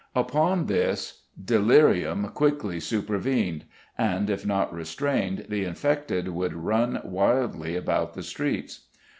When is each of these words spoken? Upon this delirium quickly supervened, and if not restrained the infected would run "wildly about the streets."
Upon 0.15 0.65
this 0.65 1.25
delirium 1.45 2.29
quickly 2.29 2.79
supervened, 2.79 3.65
and 3.99 4.31
if 4.31 4.47
not 4.47 4.73
restrained 4.73 5.45
the 5.47 5.63
infected 5.63 6.29
would 6.29 6.55
run 6.55 6.99
"wildly 7.03 7.75
about 7.75 8.15
the 8.15 8.23
streets." 8.23 8.87